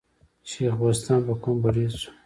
[0.49, 2.07] شېخ بُستان په قوم بړیڅ وو.